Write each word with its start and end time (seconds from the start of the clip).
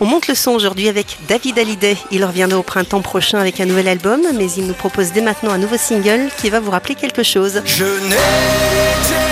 On 0.00 0.06
monte 0.06 0.28
le 0.28 0.36
son 0.36 0.52
aujourd'hui 0.52 0.88
avec 0.88 1.18
David 1.28 1.58
Hallyday. 1.58 1.96
Il 2.12 2.24
reviendra 2.24 2.56
au 2.58 2.62
printemps 2.62 3.02
prochain 3.02 3.40
avec 3.40 3.58
un 3.58 3.66
nouvel 3.66 3.88
album, 3.88 4.20
mais 4.34 4.48
il 4.52 4.66
nous 4.68 4.74
propose 4.74 5.10
dès 5.10 5.20
maintenant 5.20 5.50
un 5.50 5.58
nouveau 5.58 5.76
single 5.76 6.28
qui 6.38 6.50
va 6.50 6.60
vous 6.60 6.70
rappeler 6.70 6.94
quelque 6.94 7.24
chose. 7.24 7.62
Je 7.64 7.84
n'étais 7.84 9.27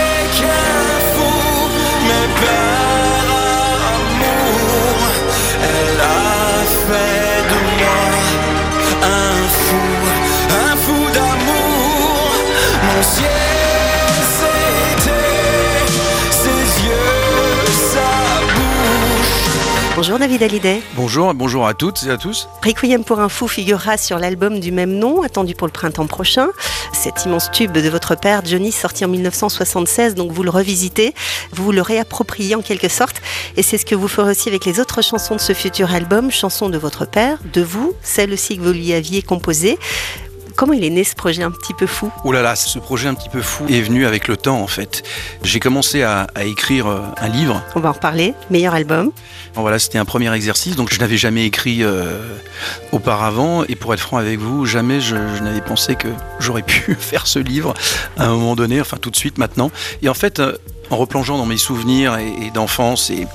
Bonjour 19.96 20.18
David 20.18 20.42
Hallyday. 20.42 20.82
Bonjour, 20.94 21.32
bonjour 21.32 21.66
à 21.66 21.72
toutes 21.72 22.02
et 22.02 22.10
à 22.10 22.18
tous. 22.18 22.50
Requiem 22.62 23.02
pour 23.02 23.18
un 23.18 23.30
fou 23.30 23.48
figurera 23.48 23.96
sur 23.96 24.18
l'album 24.18 24.60
du 24.60 24.70
même 24.70 24.92
nom, 24.92 25.22
attendu 25.22 25.54
pour 25.54 25.66
le 25.66 25.72
printemps 25.72 26.06
prochain. 26.06 26.48
Cet 26.92 27.24
immense 27.24 27.50
tube 27.50 27.72
de 27.72 27.88
votre 27.88 28.14
père, 28.14 28.42
Johnny, 28.44 28.72
sorti 28.72 29.06
en 29.06 29.08
1976, 29.08 30.14
donc 30.14 30.32
vous 30.32 30.42
le 30.42 30.50
revisitez, 30.50 31.14
vous 31.52 31.72
le 31.72 31.80
réappropriez 31.80 32.54
en 32.56 32.60
quelque 32.60 32.88
sorte, 32.88 33.22
et 33.56 33.62
c'est 33.62 33.78
ce 33.78 33.86
que 33.86 33.94
vous 33.94 34.06
ferez 34.06 34.32
aussi 34.32 34.50
avec 34.50 34.66
les 34.66 34.80
autres 34.80 35.00
chansons 35.00 35.36
de 35.36 35.40
ce 35.40 35.54
futur 35.54 35.90
album, 35.90 36.30
chansons 36.30 36.68
de 36.68 36.76
votre 36.76 37.06
père, 37.06 37.38
de 37.54 37.62
vous, 37.62 37.94
celles 38.02 38.34
aussi 38.34 38.58
que 38.58 38.62
vous 38.62 38.74
lui 38.74 38.92
aviez 38.92 39.22
composées. 39.22 39.78
Comment 40.56 40.72
il 40.72 40.84
est 40.84 40.90
né 40.90 41.04
ce 41.04 41.14
projet 41.14 41.42
un 41.42 41.50
petit 41.50 41.74
peu 41.74 41.86
fou? 41.86 42.10
Oh 42.24 42.32
là 42.32 42.40
là, 42.40 42.56
ce 42.56 42.78
projet 42.78 43.08
un 43.08 43.14
petit 43.14 43.28
peu 43.28 43.42
fou 43.42 43.66
est 43.68 43.82
venu 43.82 44.06
avec 44.06 44.26
le 44.26 44.38
temps 44.38 44.58
en 44.62 44.66
fait. 44.66 45.02
J'ai 45.42 45.60
commencé 45.60 46.02
à, 46.02 46.28
à 46.34 46.44
écrire 46.44 46.86
euh, 46.86 47.00
un 47.18 47.28
livre. 47.28 47.62
On 47.74 47.80
va 47.80 47.90
en 47.90 47.92
reparler. 47.92 48.32
Meilleur 48.50 48.72
album. 48.72 49.12
Bon, 49.54 49.60
voilà, 49.60 49.78
c'était 49.78 49.98
un 49.98 50.06
premier 50.06 50.32
exercice, 50.34 50.74
donc 50.74 50.90
je 50.94 50.98
n'avais 50.98 51.18
jamais 51.18 51.44
écrit 51.44 51.84
euh, 51.84 52.22
auparavant. 52.90 53.64
Et 53.64 53.76
pour 53.76 53.92
être 53.92 54.00
franc 54.00 54.16
avec 54.16 54.38
vous, 54.38 54.64
jamais 54.64 54.98
je, 55.02 55.16
je 55.36 55.42
n'avais 55.42 55.60
pensé 55.60 55.94
que 55.94 56.08
j'aurais 56.40 56.62
pu 56.66 56.96
faire 56.98 57.26
ce 57.26 57.38
livre 57.38 57.74
à 58.16 58.24
un 58.24 58.30
moment 58.30 58.56
donné, 58.56 58.80
enfin 58.80 58.96
tout 58.98 59.10
de 59.10 59.16
suite 59.16 59.36
maintenant. 59.36 59.70
Et 60.00 60.08
en 60.08 60.14
fait, 60.14 60.40
euh, 60.40 60.56
en 60.90 60.96
replongeant 60.96 61.38
dans 61.38 61.46
mes 61.46 61.56
souvenirs 61.56 62.18
et, 62.18 62.50
d'enfance 62.50 63.10
et, 63.10 63.26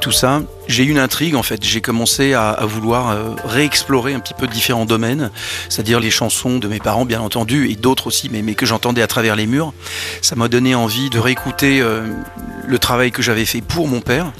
tout 0.00 0.12
ça, 0.12 0.42
j'ai 0.68 0.84
eu 0.84 0.90
une 0.90 0.98
intrigue 0.98 1.34
en 1.34 1.42
fait. 1.42 1.64
J'ai 1.64 1.80
commencé 1.80 2.34
à, 2.34 2.58
vouloir 2.62 3.10
euh, 3.10 3.30
réexplorer 3.44 4.14
un 4.14 4.20
petit 4.20 4.34
peu 4.34 4.46
différents 4.46 4.84
domaines, 4.84 5.30
c'est-à-dire 5.68 6.00
les 6.00 6.10
chansons 6.10 6.58
de 6.58 6.68
mes 6.68 6.78
parents 6.78 7.04
bien 7.04 7.20
entendu 7.20 7.70
et 7.70 7.76
d'autres 7.76 8.08
aussi, 8.08 8.28
mais, 8.30 8.54
que 8.54 8.66
j'entendais 8.66 9.02
à 9.02 9.06
travers 9.06 9.36
les 9.36 9.46
murs. 9.46 9.72
Ça 10.22 10.36
m'a 10.36 10.48
donné 10.48 10.74
envie 10.74 11.10
de 11.10 11.18
réécouter 11.18 11.80
euh, 11.80 12.12
le 12.66 12.78
travail 12.78 13.10
que 13.10 13.22
j'avais 13.22 13.46
fait 13.46 13.60
pour 13.60 13.88
mon 13.88 14.00
père 14.00 14.32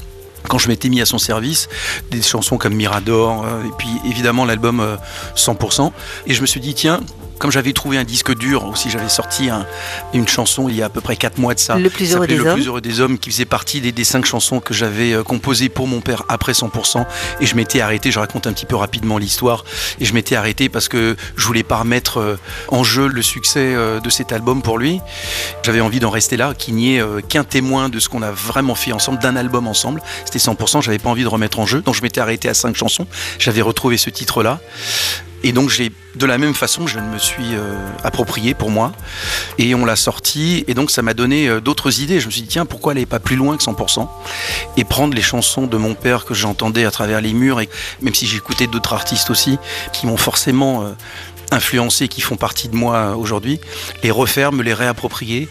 quand 0.48 0.58
je 0.58 0.68
m'étais 0.68 0.88
mis 0.88 1.00
à 1.00 1.06
son 1.06 1.18
service, 1.18 1.68
des 2.10 2.22
chansons 2.22 2.58
comme 2.58 2.74
Mirador, 2.74 3.44
euh, 3.44 3.64
et 3.64 3.72
puis 3.78 3.88
évidemment 4.04 4.44
l'album 4.44 4.80
euh, 4.80 4.96
100%. 5.36 5.92
Et 6.26 6.34
je 6.34 6.40
me 6.40 6.46
suis 6.46 6.60
dit, 6.60 6.74
tiens, 6.74 7.00
comme 7.38 7.50
j'avais 7.52 7.72
trouvé 7.72 7.98
un 7.98 8.04
disque 8.04 8.34
dur, 8.36 8.66
aussi 8.66 8.90
j'avais 8.90 9.08
sorti 9.08 9.50
un- 9.50 9.66
une 10.14 10.26
chanson 10.28 10.68
il 10.68 10.76
y 10.76 10.82
a 10.82 10.86
à 10.86 10.88
peu 10.88 11.00
près 11.00 11.16
4 11.16 11.38
mois 11.38 11.54
de 11.54 11.58
ça. 11.60 11.76
Le 11.78 11.90
plus 11.90 12.12
heureux 12.14 12.22
s'appelait 12.22 12.36
des 12.36 12.42
Le 12.42 12.48
hommes. 12.48 12.54
plus 12.56 12.66
heureux 12.66 12.80
des 12.80 13.00
hommes, 13.00 13.18
qui 13.18 13.30
faisait 13.30 13.44
partie 13.44 13.80
des, 13.80 13.92
des 13.92 14.04
cinq 14.04 14.24
chansons 14.24 14.60
que 14.60 14.72
j'avais 14.74 15.12
euh, 15.12 15.22
composées 15.22 15.68
pour 15.68 15.86
mon 15.86 16.00
père 16.00 16.22
après 16.28 16.52
100%. 16.52 17.04
Et 17.40 17.46
je 17.46 17.54
m'étais 17.56 17.80
arrêté, 17.80 18.10
je 18.10 18.18
raconte 18.18 18.46
un 18.46 18.52
petit 18.52 18.66
peu 18.66 18.76
rapidement 18.76 19.18
l'histoire, 19.18 19.64
et 20.00 20.04
je 20.04 20.14
m'étais 20.14 20.34
arrêté 20.36 20.68
parce 20.68 20.88
que 20.88 21.16
je 21.36 21.46
voulais 21.46 21.62
pas 21.62 21.76
remettre 21.78 22.18
euh, 22.20 22.38
en 22.68 22.84
jeu 22.84 23.06
le 23.08 23.22
succès 23.22 23.74
euh, 23.74 24.00
de 24.00 24.10
cet 24.10 24.32
album 24.32 24.62
pour 24.62 24.78
lui. 24.78 25.00
J'avais 25.62 25.80
envie 25.80 26.00
d'en 26.00 26.10
rester 26.10 26.36
là, 26.36 26.54
qu'il 26.56 26.74
n'y 26.74 26.96
ait 26.96 27.02
qu'un 27.28 27.44
témoin 27.44 27.88
de 27.88 27.98
ce 28.00 28.08
qu'on 28.08 28.22
a 28.22 28.30
vraiment 28.30 28.74
fait 28.74 28.92
ensemble, 28.92 29.18
d'un 29.18 29.36
album 29.36 29.66
ensemble. 29.66 30.00
C'était 30.24 30.38
100%, 30.38 30.82
j'avais 30.82 30.98
pas 30.98 31.10
envie 31.10 31.22
de 31.22 31.28
remettre 31.28 31.58
en 31.58 31.66
jeu, 31.66 31.80
donc 31.82 31.94
je 31.94 32.02
m'étais 32.02 32.20
arrêté 32.20 32.48
à 32.48 32.54
cinq 32.54 32.76
chansons. 32.76 33.06
J'avais 33.38 33.62
retrouvé 33.62 33.96
ce 33.96 34.10
titre-là. 34.10 34.60
Et 35.42 35.52
donc 35.52 35.70
j'ai 35.70 35.92
de 36.16 36.26
la 36.26 36.38
même 36.38 36.54
façon, 36.54 36.86
je 36.86 36.98
me 36.98 37.18
suis 37.18 37.54
euh, 37.54 37.74
approprié 38.02 38.54
pour 38.54 38.70
moi 38.70 38.92
et 39.58 39.74
on 39.74 39.84
l'a 39.84 39.96
sorti 39.96 40.64
et 40.66 40.74
donc 40.74 40.90
ça 40.90 41.02
m'a 41.02 41.14
donné 41.14 41.48
euh, 41.48 41.60
d'autres 41.60 42.00
idées. 42.00 42.20
Je 42.20 42.26
me 42.26 42.30
suis 42.30 42.42
dit 42.42 42.48
tiens 42.48 42.66
pourquoi 42.66 42.92
aller 42.92 43.06
pas 43.06 43.20
plus 43.20 43.36
loin 43.36 43.56
que 43.56 43.62
100% 43.62 44.08
et 44.76 44.84
prendre 44.84 45.14
les 45.14 45.22
chansons 45.22 45.66
de 45.66 45.76
mon 45.76 45.94
père 45.94 46.24
que 46.24 46.34
j'entendais 46.34 46.84
à 46.84 46.90
travers 46.90 47.20
les 47.20 47.34
murs 47.34 47.60
et 47.60 47.68
même 48.00 48.14
si 48.14 48.26
j'écoutais 48.26 48.66
d'autres 48.66 48.94
artistes 48.94 49.30
aussi 49.30 49.58
qui 49.92 50.06
m'ont 50.06 50.16
forcément 50.16 50.82
euh, 50.82 50.92
influencé, 51.50 52.08
qui 52.08 52.20
font 52.20 52.36
partie 52.36 52.68
de 52.68 52.76
moi 52.76 52.96
euh, 52.96 53.14
aujourd'hui, 53.14 53.60
les 54.02 54.10
refaire, 54.10 54.52
me 54.52 54.62
les 54.62 54.74
réapproprier, 54.74 55.48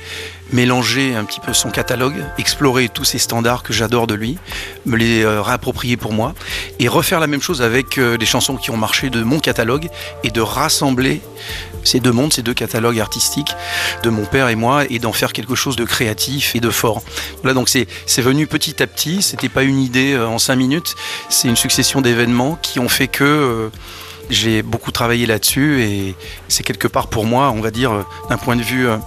mélanger 0.52 1.16
un 1.16 1.26
petit 1.26 1.40
peu 1.40 1.54
son 1.54 1.70
catalogue, 1.70 2.24
explorer 2.38 2.90
tous 2.90 3.04
ces 3.04 3.18
standards 3.18 3.64
que 3.64 3.74
j'adore 3.74 4.08
de 4.08 4.14
lui, 4.14 4.38
me 4.86 4.98
les 4.98 5.24
euh, 5.24 5.42
réapproprier 5.42 5.98
pour 5.98 6.14
moi 6.14 6.34
et 6.80 6.88
refaire 6.88 7.20
la 7.20 7.28
même 7.28 7.42
chose 7.42 7.62
avec 7.62 7.98
euh, 7.98 8.18
les 8.18 8.26
chansons 8.26 8.56
qui 8.56 8.72
ont 8.72 8.78
marché 8.78 9.10
de 9.10 9.24
mon 9.24 9.40
catalogue 9.40 9.90
et 10.24 10.30
de 10.30 10.42
rassembler 10.42 11.22
ces 11.84 12.00
deux 12.00 12.12
mondes, 12.12 12.34
ces 12.34 12.42
deux 12.42 12.54
catalogues 12.54 13.00
artistiques 13.00 13.54
de 14.04 14.10
mon 14.10 14.26
père 14.26 14.50
et 14.50 14.56
moi 14.56 14.84
et 14.90 15.00
d'en 15.00 15.14
faire 15.14 15.34
quelque 15.34 15.56
chose 15.56 15.76
de 15.76 15.86
créatif 15.86 16.56
et 16.56 16.60
de 16.60 16.70
fort. 16.70 17.02
Voilà 17.42 17.54
donc 17.54 17.70
c'est 17.70 18.22
venu 18.22 18.48
petit 18.48 18.82
à 18.82 18.88
petit, 18.88 19.22
c'était 19.22 19.50
pas 19.50 19.64
une 19.64 19.80
idée 19.80 20.14
euh, 20.14 20.28
en 20.28 20.40
cinq 20.40 20.56
minutes, 20.56 20.96
c'est 21.30 21.48
une 21.48 21.56
succession 21.56 22.02
d'événements 22.02 22.58
qui 22.62 22.80
ont 22.80 22.90
fait 22.90 23.08
que 23.08 23.24
euh, 23.24 23.70
j'ai 24.30 24.62
beaucoup 24.62 24.92
travaillé 24.92 25.26
là-dessus 25.26 25.82
et 25.82 26.16
c'est 26.48 26.64
quelque 26.64 26.88
part 26.88 27.08
pour 27.08 27.26
moi, 27.26 27.52
on 27.56 27.62
va 27.62 27.72
dire, 27.72 27.92
euh, 27.92 28.04
d'un 28.30 28.38
point 28.38 28.56
de 28.56 28.62
vue 28.62 28.88
euh, 28.88 28.98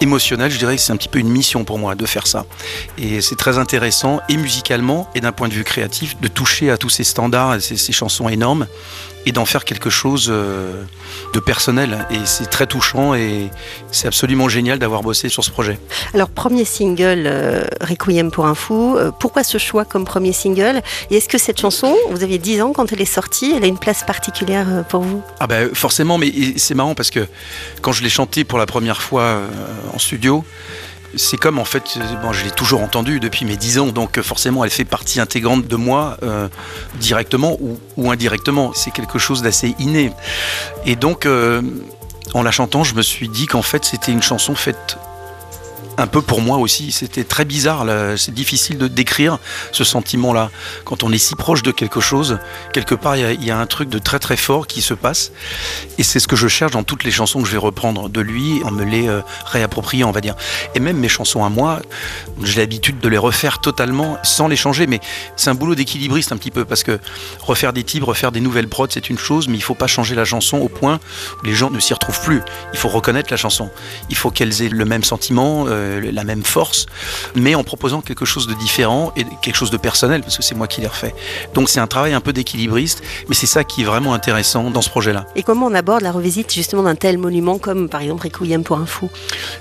émotionnel, 0.00 0.50
je 0.50 0.58
dirais 0.58 0.76
que 0.76 0.82
c'est 0.82 0.92
un 0.92 0.96
petit 0.96 1.08
peu 1.08 1.18
une 1.18 1.28
mission 1.28 1.64
pour 1.64 1.78
moi 1.78 1.94
de 1.94 2.06
faire 2.06 2.26
ça. 2.26 2.44
Et 2.98 3.20
c'est 3.20 3.36
très 3.36 3.58
intéressant, 3.58 4.20
et 4.28 4.36
musicalement, 4.36 5.08
et 5.14 5.20
d'un 5.20 5.32
point 5.32 5.48
de 5.48 5.54
vue 5.54 5.64
créatif, 5.64 6.20
de 6.20 6.28
toucher 6.28 6.70
à 6.70 6.76
tous 6.76 6.90
ces 6.90 7.04
standards, 7.04 7.60
ces, 7.60 7.76
ces 7.76 7.92
chansons 7.92 8.28
énormes, 8.28 8.66
et 9.26 9.32
d'en 9.32 9.44
faire 9.44 9.64
quelque 9.64 9.90
chose 9.90 10.28
euh, 10.30 10.84
de 11.34 11.40
personnel. 11.40 12.06
Et 12.10 12.20
c'est 12.24 12.46
très 12.46 12.66
touchant, 12.66 13.14
et 13.14 13.50
c'est 13.90 14.06
absolument 14.06 14.48
génial 14.48 14.78
d'avoir 14.78 15.02
bossé 15.02 15.28
sur 15.28 15.44
ce 15.44 15.50
projet. 15.50 15.78
Alors, 16.14 16.28
premier 16.28 16.64
single, 16.64 17.24
euh, 17.26 17.64
Requiem 17.80 18.30
pour 18.30 18.46
un 18.46 18.54
fou. 18.54 18.96
Euh, 18.96 19.10
pourquoi 19.10 19.44
ce 19.44 19.58
choix 19.58 19.84
comme 19.84 20.04
premier 20.04 20.32
single? 20.32 20.80
Et 21.10 21.16
est-ce 21.16 21.28
que 21.28 21.38
cette 21.38 21.60
chanson, 21.60 21.94
vous 22.10 22.22
aviez 22.22 22.38
10 22.38 22.62
ans 22.62 22.72
quand 22.72 22.92
elle 22.92 23.00
est 23.00 23.04
sortie, 23.04 23.52
elle 23.56 23.64
a 23.64 23.66
une 23.66 23.78
place 23.78 24.04
particulière 24.04 24.66
euh, 24.68 24.82
pour 24.82 25.02
vous? 25.02 25.22
Ah 25.40 25.46
ben 25.46 25.74
forcément, 25.74 26.18
mais 26.18 26.32
c'est 26.56 26.74
marrant 26.74 26.94
parce 26.94 27.10
que 27.10 27.26
quand 27.82 27.92
je 27.92 28.02
l'ai 28.02 28.08
chanté 28.08 28.44
pour 28.44 28.58
la 28.58 28.66
première 28.66 29.02
fois 29.02 29.22
euh, 29.22 29.48
en 29.92 29.98
studio, 29.98 30.44
c'est 31.14 31.36
comme 31.36 31.58
en 31.58 31.64
fait, 31.64 31.96
euh, 31.96 32.32
je 32.32 32.44
l'ai 32.44 32.50
toujours 32.50 32.82
entendu 32.82 33.20
depuis 33.20 33.44
mes 33.44 33.56
10 33.56 33.78
ans, 33.78 33.86
donc 33.86 34.18
euh, 34.18 34.22
forcément 34.22 34.64
elle 34.64 34.70
fait 34.70 34.84
partie 34.84 35.20
intégrante 35.20 35.66
de 35.66 35.76
moi 35.76 36.16
euh, 36.22 36.48
directement 36.96 37.56
ou, 37.96 38.10
indirectement. 38.10 38.72
C'est 38.74 38.90
quelque 38.90 39.18
chose 39.18 39.42
d'assez 39.42 39.74
inné. 39.78 40.12
Et 40.84 40.96
donc 40.96 41.26
en 42.34 42.42
la 42.42 42.50
chantant, 42.50 42.84
je 42.84 42.94
me 42.94 43.02
suis 43.02 43.28
dit 43.28 43.46
qu'en 43.46 43.62
fait 43.62 43.84
c'était 43.84 44.12
une 44.12 44.22
chanson 44.22 44.54
faite 44.54 44.98
un 45.98 46.06
peu 46.06 46.22
pour 46.22 46.40
moi 46.40 46.58
aussi. 46.58 46.92
C'était 46.92 47.24
très 47.24 47.44
bizarre. 47.44 47.84
C'est 48.16 48.34
difficile 48.34 48.78
de 48.78 48.88
décrire 48.88 49.38
ce 49.72 49.84
sentiment-là. 49.84 50.50
Quand 50.84 51.02
on 51.02 51.12
est 51.12 51.18
si 51.18 51.34
proche 51.34 51.62
de 51.62 51.70
quelque 51.70 52.00
chose, 52.00 52.38
quelque 52.72 52.94
part, 52.94 53.16
il 53.16 53.22
y 53.22 53.24
a- 53.24 53.32
il 53.32 53.44
y, 53.44 53.50
a 53.50 53.58
un 53.58 53.66
truc 53.66 53.88
de 53.88 53.98
très 53.98 54.18
très 54.18 54.36
fort 54.36 54.66
qui 54.66 54.82
se 54.82 54.94
passe. 54.94 55.32
Et 55.98 56.02
c'est 56.02 56.20
ce 56.20 56.28
que 56.28 56.36
je 56.36 56.48
cherche 56.48 56.72
dans 56.72 56.82
toutes 56.82 57.04
les 57.04 57.10
chansons 57.10 57.40
que 57.40 57.46
je 57.46 57.52
vais 57.52 57.58
reprendre 57.58 58.08
de 58.08 58.20
lui, 58.20 58.62
en 58.64 58.70
me 58.70 58.84
les 58.84 59.08
euh, 59.08 59.20
réappropriant, 59.46 60.08
on 60.08 60.12
va 60.12 60.20
dire. 60.20 60.34
Et 60.74 60.80
même 60.80 60.96
mes 60.98 61.08
chansons 61.08 61.44
à 61.44 61.48
moi, 61.48 61.80
j'ai 62.42 62.60
l'habitude 62.60 62.98
de 63.00 63.08
les 63.08 63.18
refaire 63.18 63.60
totalement 63.60 64.18
sans 64.22 64.48
les 64.48 64.56
changer. 64.56 64.86
Mais 64.86 65.00
c'est 65.36 65.50
un 65.50 65.54
boulot 65.54 65.74
d'équilibriste 65.74 66.32
un 66.32 66.36
petit 66.36 66.50
peu, 66.50 66.64
parce 66.64 66.82
que 66.82 66.98
refaire 67.40 67.72
des 67.72 67.84
titres, 67.84 68.06
refaire 68.06 68.32
des 68.32 68.40
nouvelles 68.40 68.68
prods, 68.68 68.86
c'est 68.90 69.08
une 69.10 69.18
chose, 69.18 69.48
mais 69.48 69.56
il 69.56 69.62
faut 69.62 69.74
pas 69.74 69.86
changer 69.86 70.14
la 70.14 70.24
chanson 70.24 70.58
au 70.58 70.68
point 70.68 71.00
où 71.42 71.46
les 71.46 71.54
gens 71.54 71.70
ne 71.70 71.80
s'y 71.80 71.94
retrouvent 71.94 72.20
plus. 72.20 72.42
Il 72.72 72.78
faut 72.78 72.88
reconnaître 72.88 73.28
la 73.30 73.36
chanson. 73.36 73.70
Il 74.10 74.16
faut 74.16 74.30
qu'elles 74.30 74.62
aient 74.62 74.68
le 74.68 74.84
même 74.84 75.04
sentiment, 75.04 75.64
euh, 75.68 75.85
la 76.12 76.24
même 76.24 76.44
force, 76.44 76.86
mais 77.34 77.54
en 77.54 77.64
proposant 77.64 78.00
quelque 78.00 78.24
chose 78.24 78.46
de 78.46 78.54
différent 78.54 79.12
et 79.16 79.24
quelque 79.42 79.56
chose 79.56 79.70
de 79.70 79.76
personnel, 79.76 80.22
parce 80.22 80.36
que 80.36 80.42
c'est 80.42 80.54
moi 80.54 80.66
qui 80.66 80.80
l'ai 80.80 80.86
refait. 80.86 81.14
Donc 81.54 81.68
c'est 81.68 81.80
un 81.80 81.86
travail 81.86 82.12
un 82.14 82.20
peu 82.20 82.32
d'équilibriste, 82.32 83.02
mais 83.28 83.34
c'est 83.34 83.46
ça 83.46 83.64
qui 83.64 83.82
est 83.82 83.84
vraiment 83.84 84.14
intéressant 84.14 84.70
dans 84.70 84.82
ce 84.82 84.90
projet-là. 84.90 85.26
Et 85.36 85.42
comment 85.42 85.66
on 85.66 85.74
aborde 85.74 86.02
la 86.02 86.12
revisite 86.12 86.52
justement 86.52 86.82
d'un 86.82 86.94
tel 86.94 87.18
monument 87.18 87.58
comme 87.58 87.88
par 87.88 88.00
exemple 88.00 88.24
Requiem 88.24 88.64
pour 88.64 88.78
un 88.78 88.86
fou? 88.86 89.08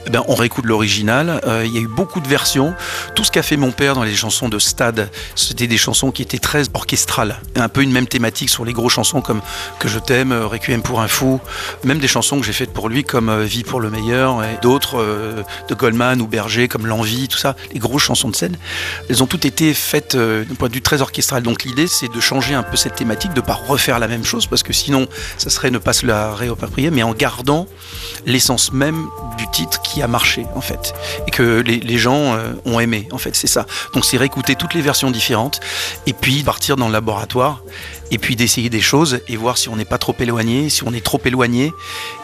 Eh 0.06 0.10
ben, 0.10 0.24
on 0.28 0.36
réécoute 0.36 0.66
l'original. 0.66 1.42
Euh, 1.48 1.64
Il 1.66 1.74
y 1.74 1.78
a 1.78 1.82
eu 1.82 1.88
beaucoup 1.88 2.20
de 2.20 2.28
versions. 2.28 2.74
Tout 3.16 3.24
ce 3.24 3.32
qu'a 3.32 3.44
fait 3.44 3.58
mon 3.58 3.72
père 3.72 3.96
dans 3.96 4.04
les 4.04 4.16
chansons 4.16 4.50
de 4.50 4.60
stade, 4.60 5.10
c'était 5.36 5.68
des 5.68 5.78
chansons 5.78 6.12
qui 6.12 6.22
étaient 6.22 6.40
très 6.40 6.64
orchestrales. 6.74 7.40
Un 7.56 7.70
peu 7.70 7.82
une 7.82 7.92
même 7.92 8.08
thématique 8.08 8.50
sur 8.50 8.66
les 8.66 8.74
gros 8.74 8.90
chansons 8.90 9.22
comme 9.22 9.42
Que 9.80 9.88
je 9.88 10.00
t'aime, 10.00 10.32
euh, 10.32 10.48
Requiem 10.48 10.82
pour 10.82 11.02
un 11.02 11.08
fou. 11.08 11.40
Même 11.84 12.00
des 12.00 12.08
chansons 12.08 12.40
que 12.40 12.46
j'ai 12.46 12.54
faites 12.54 12.74
pour 12.74 12.90
lui 12.90 13.04
comme 13.04 13.30
euh, 13.30 13.44
Vie 13.44 13.64
pour 13.64 13.80
le 13.80 13.90
meilleur 13.90 14.44
et 14.44 14.58
d'autres 14.62 14.98
euh, 15.00 15.44
de 15.70 15.76
Goldman 15.76 16.15
Ou 16.22 16.28
Berger, 16.28 16.68
comme 16.68 16.88
L'Envie, 16.88 17.28
tout 17.28 17.38
ça, 17.38 17.56
les 17.74 17.80
grosses 17.80 18.04
chansons 18.04 18.30
de 18.30 18.36
scène, 18.36 18.58
elles 19.10 19.24
ont 19.24 19.28
toutes 19.28 19.46
été 19.46 19.74
faites 19.74 20.16
euh, 20.16 20.44
d'un 20.46 20.56
point 20.56 20.70
de 20.70 20.74
vue 20.74 20.82
très 20.82 21.02
orchestral. 21.02 21.44
Donc 21.44 21.64
l'idée, 21.64 21.88
c'est 21.88 22.12
de 22.12 22.20
changer 22.20 22.54
un 22.54 22.64
peu 22.64 22.78
cette 22.78 22.96
thématique, 22.96 23.34
de 23.34 23.42
pas 23.42 23.54
refaire 23.54 24.00
la 24.00 24.08
même 24.08 24.24
chose, 24.24 24.48
parce 24.48 24.64
que 24.64 24.74
sinon, 24.74 25.08
ça 25.38 25.50
serait 25.50 25.72
ne 25.72 25.78
pas 25.78 25.94
se 25.94 26.06
la 26.06 26.34
réapproprier, 26.36 26.92
mais 26.92 27.04
en 27.04 27.14
gardant 27.14 27.68
l'essence 28.26 28.72
même 28.72 29.08
du 29.38 29.48
titre 29.52 29.82
qui 29.82 30.02
a 30.02 30.08
marché, 30.08 30.46
en 30.56 30.62
fait, 30.62 30.94
et 31.28 31.32
que 31.32 31.62
les, 31.62 31.98
gens 31.98 32.36
euh, 32.36 32.54
ont 32.66 32.80
aimé, 32.80 33.08
en 33.12 33.18
fait, 33.18 33.36
c'est 33.36 33.48
ça. 33.48 33.66
Donc 33.94 34.06
c'est 34.06 34.18
réécouter 34.18 34.56
toutes 34.56 34.74
les 34.74 34.82
versions 34.82 35.12
différentes, 35.12 35.60
et 36.06 36.14
puis 36.14 36.44
partir 36.44 36.76
dans 36.76 36.88
le 36.88 36.94
laboratoire 36.94 37.62
et 38.12 38.18
puis 38.18 38.36
d'essayer 38.36 38.70
des 38.70 38.82
choses 38.82 39.20
et 39.28 39.38
voir 39.38 39.58
si 39.58 39.70
on 39.70 39.76
n'est 39.76 39.86
pas 39.86 39.98
trop 39.98 40.16
éloigné, 40.20 40.70
si 40.70 40.84
on 40.84 40.94
est 40.94 41.04
trop 41.04 41.20
éloigné, 41.26 41.74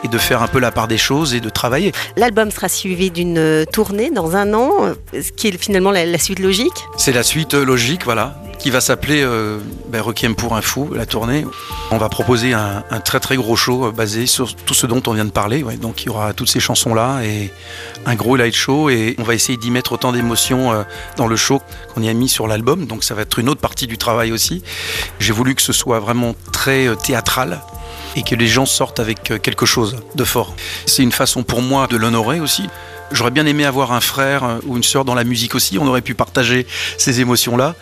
et 0.03 0.07
de 0.07 0.17
faire 0.17 0.41
un 0.41 0.47
peu 0.47 0.59
la 0.59 0.71
part 0.71 0.87
des 0.87 0.97
choses 0.97 1.33
et 1.33 1.39
de 1.39 1.49
travailler. 1.49 1.91
L'album 2.17 2.51
sera 2.51 2.69
suivi 2.69 3.11
d'une 3.11 3.37
euh, 3.37 3.65
tournée 3.83 4.11
dans 4.11 4.35
un 4.35 4.53
an, 4.53 4.69
euh, 4.83 4.93
ce 5.11 5.31
qui 5.31 5.47
est 5.47 5.57
finalement 5.57 5.89
la, 5.89 6.19
suite 6.19 6.37
logique. 6.37 6.85
C'est 6.97 7.13
la 7.13 7.23
suite 7.23 7.55
euh, 7.55 7.65
logique, 7.65 8.03
voilà, 8.05 8.39
qui 8.59 8.69
va 8.69 8.79
s'appeler 8.79 9.23
euh, 9.23 9.57
ben, 9.87 10.03
Requiem 10.03 10.35
pour 10.35 10.55
un 10.55 10.61
fou, 10.61 10.91
la 10.93 11.07
tournée. 11.07 11.47
On 11.89 11.97
va 11.97 12.07
proposer 12.07 12.53
un, 12.53 12.83
très 13.03 13.19
très 13.19 13.37
gros 13.37 13.55
show 13.55 13.91
basé 13.91 14.27
sur 14.27 14.53
tout 14.53 14.75
ce 14.75 14.85
dont 14.85 15.01
on 15.07 15.13
vient 15.13 15.25
de 15.25 15.31
parler. 15.31 15.63
Donc 15.81 16.03
il 16.03 16.05
y 16.05 16.09
aura 16.09 16.33
toutes 16.33 16.49
ces 16.49 16.59
chansons-là 16.59 17.23
et 17.23 17.51
un 18.05 18.13
gros 18.13 18.35
light 18.35 18.53
show 18.53 18.91
et 18.91 19.15
on 19.17 19.23
va 19.23 19.33
essayer 19.33 19.57
d'y 19.57 19.71
mettre 19.71 19.93
autant 19.93 20.11
d'émotions 20.11 20.85
dans 21.17 21.25
le 21.25 21.35
show 21.35 21.59
qu'on 21.93 22.03
y 22.03 22.09
a 22.09 22.13
mis 22.13 22.29
sur 22.29 22.47
l'album. 22.47 22.85
Donc 22.85 23.03
ça 23.03 23.15
va 23.15 23.23
être 23.23 23.39
une 23.39 23.49
autre 23.49 23.61
partie 23.61 23.87
du 23.87 23.97
travail 23.97 24.31
aussi. 24.31 24.61
J'ai 25.19 25.33
voulu 25.33 25.55
que 25.55 25.61
ce 25.63 25.73
soit 25.73 25.99
vraiment 25.99 26.35
très 26.53 26.95
théâtral 26.97 27.61
et 28.15 28.21
que 28.21 28.35
les 28.35 28.47
gens 28.47 28.67
sortent 28.67 28.99
avec 28.99 29.41
quelque 29.41 29.65
chose 29.65 29.97
de 30.15 30.23
fort. 30.23 30.53
C'est 30.85 31.03
une 31.03 31.11
façon 31.11 31.43
pour 31.43 31.61
moi 31.61 31.87
de 31.87 31.97
l'honorer 31.97 32.39
aussi. 32.39 32.69
J'aurais 33.11 33.31
bien 33.31 33.45
aimé 33.45 33.65
avoir 33.65 33.91
un 33.91 34.01
frère 34.01 34.43
euh, 34.43 34.59
ou 34.65 34.77
une 34.77 34.83
sœur 34.83 35.03
dans 35.03 35.13
la 35.15 35.23
musique 35.23 35.55
aussi. 35.55 35.77
On 35.77 35.87
aurait 35.87 36.01
pu 36.01 36.13
partager 36.13 36.65
ces 36.97 37.19
émotions-là. 37.19 37.75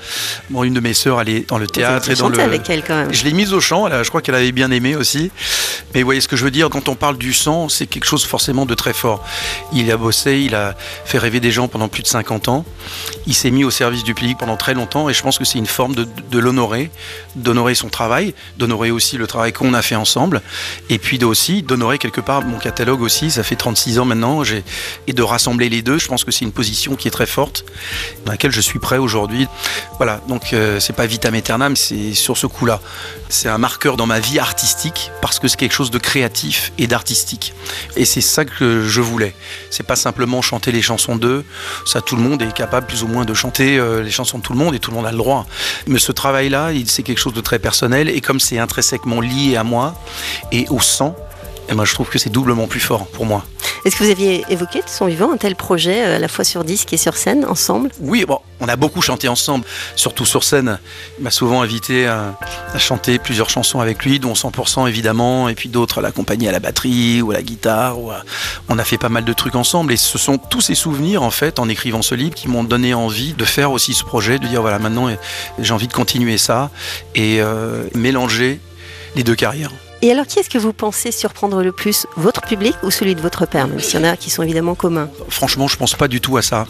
Bon, 0.50 0.64
une 0.64 0.74
de 0.74 0.80
mes 0.80 0.94
sœurs, 0.94 1.22
elle 1.22 1.30
est 1.30 1.50
dans 1.50 1.58
le 1.58 1.68
théâtre 1.68 2.08
Vous 2.08 2.14
et 2.14 2.16
dans 2.16 2.30
le. 2.30 2.40
avec 2.40 2.70
elle 2.70 2.84
quand 2.84 2.96
même. 2.96 3.14
Je 3.14 3.24
l'ai 3.24 3.34
mise 3.34 3.54
au 3.54 3.62
chant, 3.62 3.88
je 4.04 4.10
crois 4.10 4.22
qu'elle 4.22 4.36
avait 4.36 4.52
bien 4.52 4.72
aimé 4.72 4.96
aussi. 4.96 5.32
Mais 5.94 6.02
vous 6.02 6.06
voyez 6.06 6.22
ce 6.22 6.28
que 6.28 6.36
je 6.36 6.44
veux 6.44 6.52
dire, 6.52 6.70
quand 6.70 6.90
on 6.90 6.96
parle 6.96 7.18
du 7.18 7.34
sang, 7.34 7.70
c'est 7.70 7.88
quelque 7.88 8.06
chose 8.06 8.26
forcément 8.26 8.66
de 8.66 8.74
très 8.74 8.94
fort. 8.94 9.24
Il 9.74 9.92
a 9.92 9.98
bossé, 9.98 10.40
il 10.40 10.56
a 10.56 10.76
fait 11.06 11.18
rêver 11.18 11.40
des 11.40 11.52
gens 11.52 11.68
pendant 11.68 11.88
plus 11.88 12.04
de 12.04 12.08
50 12.08 12.48
ans. 12.48 12.66
Il 13.28 13.34
s'est 13.34 13.52
mis 13.52 13.64
au 13.64 13.72
service 13.72 14.04
du 14.04 14.14
public 14.14 14.38
pendant 14.38 14.58
très 14.58 14.74
longtemps 14.74 15.10
et 15.10 15.14
je 15.14 15.22
pense 15.22 15.38
que 15.38 15.46
c'est 15.46 15.60
une 15.60 15.66
forme 15.66 15.96
de, 15.96 16.08
de 16.32 16.40
l'honorer, 16.40 16.92
d'honorer 17.36 17.76
son 17.76 17.90
travail, 17.90 18.34
d'honorer 18.58 18.92
aussi 18.92 19.18
le 19.18 19.28
travail 19.28 19.54
qu'on 19.54 19.74
a 19.74 19.82
fait 19.82 19.96
ensemble 19.96 20.42
et 20.90 20.98
puis 20.98 21.20
aussi 21.24 21.64
d'honorer 21.64 21.98
quelque 21.98 22.22
part 22.22 22.44
mon 22.44 22.60
catalogue 22.60 23.02
aussi, 23.02 23.32
ça 23.32 23.44
fait 23.44 23.56
36 23.56 24.00
ans 24.00 24.06
maintenant, 24.06 24.44
et 25.08 25.14
de 25.20 25.24
rassembler 25.24 25.68
les 25.68 25.82
deux, 25.82 25.98
je 26.00 26.08
pense 26.08 26.24
que 26.24 26.32
c'est 26.32 26.46
une 26.46 26.54
position 26.54 26.96
qui 26.96 27.10
est 27.10 27.12
très 27.12 27.26
forte, 27.26 27.66
dans 28.26 28.32
laquelle 28.32 28.54
je 28.54 28.62
suis 28.62 28.80
prêt 28.80 28.98
aujourd'hui. 28.98 29.48
Voilà, 29.98 30.22
donc 30.30 30.54
euh, 30.54 30.80
c'est 30.80 30.94
pas 30.94 31.06
vitam 31.08 31.36
aeternam, 31.36 31.76
c'est 31.76 32.14
sur 32.14 32.38
ce 32.38 32.48
coup-là. 32.48 32.80
C'est 33.28 33.50
un 33.50 33.58
marqueur 33.58 33.98
dans 33.98 34.06
ma 34.06 34.22
vie 34.22 34.40
artistique 34.40 35.12
parce 35.22 35.38
que 35.40 35.50
c'est 35.50 35.58
quelque 35.58 35.74
chose 35.74 35.92
de 35.92 35.98
créatif 35.98 36.72
et 36.78 36.88
d'artistique. 36.88 37.54
Et 37.98 38.06
c'est 38.06 38.22
ça 38.22 38.46
que 38.46 38.88
je 38.88 39.02
voulais. 39.02 39.36
C'est 39.70 39.86
pas 39.86 39.98
simplement 39.98 40.42
chanter 40.42 40.72
les 40.72 40.82
chansons 40.82 41.18
d'eux, 41.18 41.44
ça 41.86 42.00
tout 42.00 42.16
le 42.16 42.22
monde 42.22 42.42
est 42.42 42.54
capable 42.54 42.88
plus 42.88 43.04
ou 43.04 43.08
moins 43.08 43.26
de 43.26 43.34
chanter 43.34 43.78
euh, 43.78 44.02
les 44.02 44.12
chansons 44.12 44.38
de 44.38 44.44
tout 44.44 44.54
le 44.54 44.60
monde 44.60 44.74
et 44.74 44.80
tout 44.80 44.90
le 44.92 44.96
monde 44.96 45.06
a 45.06 45.12
le 45.12 45.18
droit. 45.18 45.46
Mais 45.86 46.00
ce 46.00 46.14
travail-là, 46.14 46.72
il- 46.72 46.90
c'est 46.90 47.04
quelque 47.04 47.20
chose 47.20 47.34
de 47.34 47.42
très 47.42 47.60
personnel 47.60 48.08
et 48.08 48.22
comme 48.22 48.40
c'est 48.40 48.58
intrinsèquement 48.58 49.20
lié 49.20 49.58
à 49.58 49.66
moi 49.66 49.96
et 50.54 50.66
au 50.70 50.80
sang, 50.80 51.14
moi 51.72 51.86
je 51.86 51.94
trouve 51.94 52.10
que 52.10 52.18
c'est 52.18 52.32
doublement 52.32 52.66
plus 52.68 52.80
fort 52.80 53.06
pour 53.08 53.26
moi. 53.28 53.44
Est-ce 53.86 53.96
que 53.96 54.04
vous 54.04 54.10
aviez 54.10 54.44
évoqué 54.50 54.80
de 54.80 54.90
son 54.90 55.06
vivant 55.06 55.32
un 55.32 55.38
tel 55.38 55.56
projet, 55.56 56.06
euh, 56.06 56.16
à 56.18 56.20
la 56.20 56.28
fois 56.28 56.44
sur 56.44 56.64
disque 56.64 56.94
et 56.94 56.98
sur 56.98 57.16
scène, 57.16 57.46
ensemble? 57.46 57.90
Oui, 58.00 58.26
bon, 58.26 58.40
on 58.60 58.68
a 58.68 58.76
beaucoup 58.76 59.02
chanté 59.02 59.28
ensemble, 59.28 59.66
surtout 59.96 60.26
sur 60.26 60.44
scène. 60.44 60.80
Il 61.18 61.24
m'a 61.24 61.32
souvent 61.32 61.62
invité 61.62 62.08
à, 62.08 62.38
chanter 62.78 63.20
plusieurs 63.20 63.50
chansons 63.50 63.80
avec 63.80 64.04
lui, 64.04 64.20
dont 64.20 64.34
100% 64.34 64.88
évidemment, 64.88 65.50
et 65.50 65.56
puis 65.56 65.70
d'autres 65.70 66.00
à 66.00 66.02
l'accompagner 66.02 66.50
à 66.50 66.52
la 66.52 66.60
batterie 66.60 67.22
ou 67.22 67.32
à 67.32 67.36
la 67.36 67.42
guitare. 67.42 67.98
On 68.68 68.78
a 68.78 68.84
fait 68.84 68.98
pas 68.98 69.10
mal 69.10 69.26
de 69.26 69.34
trucs 69.34 69.56
ensemble, 69.56 69.94
et 69.94 69.98
ce 69.98 70.18
sont 70.18 70.38
tous 70.38 70.62
ces 70.62 70.76
souvenirs, 70.76 71.24
en 71.24 71.32
fait, 71.32 71.60
en 71.60 71.70
écrivant 71.70 72.02
ce 72.02 72.16
livre, 72.16 72.36
qui 72.36 72.48
m'ont 72.48 72.64
donné 72.64 72.94
envie 72.94 73.34
de 73.34 73.46
faire 73.46 73.72
aussi 73.72 73.94
ce 73.94 74.04
projet, 74.04 74.40
de 74.40 74.48
dire 74.48 74.62
voilà, 74.62 74.80
maintenant 74.80 75.10
j'ai 75.60 75.74
envie 75.74 75.88
de 75.88 75.94
continuer 75.94 76.38
ça 76.38 76.70
et 77.16 77.42
euh, 77.42 77.84
mélanger 77.96 78.60
les 79.16 79.24
deux 79.24 79.36
carrières. 79.36 79.72
Et 80.02 80.12
alors, 80.12 80.26
qui 80.26 80.40
est-ce 80.40 80.50
que 80.50 80.58
vous 80.58 80.72
pensez 80.72 81.12
surprendre 81.12 81.62
le 81.62 81.74
plus 81.74 82.08
Votre 82.16 82.42
public 82.42 82.74
ou 82.84 82.92
celui 82.92 83.16
de 83.16 83.22
votre 83.22 83.46
père 83.46 83.68
Même 83.68 83.82
s'il 83.82 84.00
y 84.00 84.04
en 84.04 84.08
a 84.08 84.16
qui 84.16 84.30
sont 84.30 84.44
évidemment 84.44 84.76
communs? 84.76 85.10
Franchement, 85.28 85.68
je 85.68 85.76
pense 85.76 85.96
pas 85.96 86.08
du 86.08 86.22
tout 86.22 86.38
à 86.38 86.42
ça. 86.42 86.68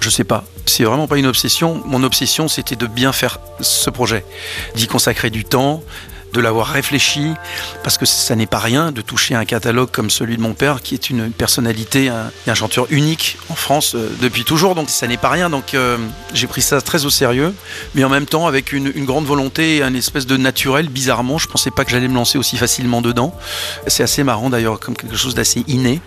Je 0.00 0.10
sais 0.10 0.24
pas. 0.24 0.44
C'est 0.66 0.84
vraiment 0.84 1.08
pas 1.08 1.18
une 1.18 1.26
obsession. 1.26 1.82
Mon 1.86 2.04
obsession, 2.04 2.46
c'était 2.46 2.76
de 2.76 2.86
bien 2.86 3.12
faire 3.12 3.40
ce 3.60 3.90
projet, 3.90 4.24
d'y 4.76 4.86
consacrer 4.86 5.30
du 5.30 5.44
temps, 5.44 5.82
de 6.32 6.40
l'avoir 6.40 6.68
réfléchi, 6.68 7.32
parce 7.82 7.98
que 7.98 8.06
ça 8.06 8.34
n'est 8.34 8.46
pas 8.46 8.58
rien 8.58 8.92
de 8.92 9.00
toucher 9.00 9.34
un 9.34 9.44
catalogue 9.44 9.90
comme 9.90 10.10
celui 10.10 10.36
de 10.36 10.42
mon 10.42 10.54
père, 10.54 10.82
qui 10.82 10.94
est 10.94 11.10
une 11.10 11.30
personnalité, 11.30 12.08
un, 12.08 12.30
un 12.46 12.54
chanteur 12.54 12.86
unique 12.90 13.38
en 13.48 13.54
France 13.54 13.94
euh, 13.94 14.10
depuis 14.20 14.44
toujours. 14.44 14.74
Donc 14.74 14.90
ça 14.90 15.06
n'est 15.06 15.16
pas 15.16 15.28
rien. 15.28 15.50
Donc 15.50 15.74
euh, 15.74 15.98
j'ai 16.34 16.46
pris 16.46 16.62
ça 16.62 16.80
très 16.80 17.04
au 17.04 17.10
sérieux, 17.10 17.54
mais 17.94 18.04
en 18.04 18.08
même 18.08 18.26
temps 18.26 18.46
avec 18.46 18.72
une, 18.72 18.90
grande 19.04 19.26
volonté 19.26 19.76
et 19.76 19.82
un 19.82 19.94
espèce 19.94 20.26
de 20.26 20.36
naturel. 20.36 20.88
Bizarrement, 20.88 21.38
je 21.38 21.48
pensais 21.48 21.70
pas 21.70 21.84
que 21.84 21.90
j'allais 21.90 22.08
me 22.08 22.14
lancer 22.14 22.38
aussi 22.38 22.56
facilement 22.56 23.02
dedans. 23.02 23.34
C'est 23.86 24.02
assez 24.02 24.22
marrant 24.22 24.50
d'ailleurs, 24.50 24.80
comme 24.80 24.96
quelque 24.96 25.16
chose 25.16 25.34
d'assez 25.34 25.64
inné 25.68 26.00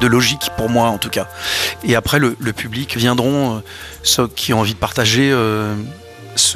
de 0.00 0.06
logique 0.06 0.50
pour 0.56 0.68
moi 0.68 0.88
en 0.88 0.98
tout 0.98 1.08
cas. 1.08 1.26
Et 1.82 1.96
après 1.96 2.18
le, 2.18 2.34
public 2.52 2.96
viendront 2.96 3.56
euh, 3.56 3.60
ceux 4.02 4.28
qui 4.28 4.52
ont 4.52 4.60
envie 4.60 4.74
de 4.74 4.78
partager 4.78 5.32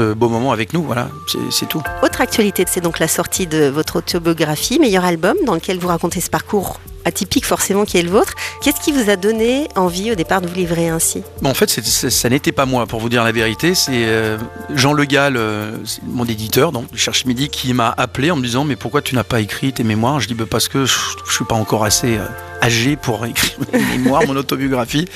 ce 0.00 0.14
beau 0.14 0.28
moment 0.30 0.52
avec 0.52 0.72
nous, 0.72 0.82
voilà, 0.82 1.08
c'est- 1.50 1.68
tout. 1.68 1.82
Autre 2.02 2.20
actualité, 2.22 2.64
c'est 2.66 2.80
donc 2.80 2.98
la 2.98 3.06
sortie 3.08 3.46
de 3.46 3.68
votre 3.68 3.96
autobiographie, 3.96 4.78
meilleur 4.78 5.04
album, 5.04 5.36
dans 5.44 5.54
lequel 5.54 5.78
vous 5.78 5.88
racontez 5.88 6.20
ce 6.22 6.30
parcours 6.30 6.80
atypique 7.04 7.46
forcément 7.46 7.84
qui 7.86 7.96
est 7.98 8.02
le 8.02 8.10
vôtre. 8.10 8.34
Qu'est-ce 8.62 8.80
qui 8.80 8.92
vous 8.92 9.08
a 9.10 9.16
donné 9.16 9.68
envie 9.74 10.12
au 10.12 10.14
départ 10.14 10.40
de 10.42 10.46
vous 10.48 10.54
livrer 10.54 10.88
ainsi? 10.88 11.22
Bon, 11.42 11.50
en 11.50 11.54
fait, 11.54 11.68
ça 11.70 12.28
n'était 12.28 12.52
pas 12.52 12.66
moi, 12.66 12.86
pour 12.86 13.00
vous 13.00 13.08
dire 13.08 13.24
la 13.24 13.32
vérité. 13.32 13.74
C'est 13.74 13.90
euh, 14.06 14.36
Jean 14.74 14.92
Le 14.92 15.04
Gall, 15.04 15.36
euh, 15.36 15.72
mon 16.06 16.24
éditeur, 16.26 16.72
donc 16.72 16.90
du 16.90 16.98
Cherche 16.98 17.24
Midi, 17.26 17.48
qui 17.48 17.72
m'a 17.74 17.94
appelé 17.96 18.30
en 18.30 18.36
me 18.36 18.42
disant 18.42 18.64
Mais 18.64 18.76
pourquoi 18.76 19.00
tu 19.02 19.14
n'as 19.14 19.24
pas 19.24 19.40
écrit 19.40 19.72
tes 19.72 19.84
mémoires? 19.84 20.20
Je 20.20 20.28
dis 20.28 20.34
bah, 20.34 20.44
Parce 20.50 20.68
que 20.68 20.84
je 20.86 20.94
ne 21.26 21.30
suis 21.32 21.44
pas 21.44 21.54
encore 21.54 21.84
assez 21.84 22.16
euh, 22.18 22.26
âgé 22.62 22.96
pour 22.96 23.24
écrire 23.26 23.56
mes 23.72 23.98
mémoires, 23.98 24.26
mon 24.26 24.36
autobiographie. 24.36 25.06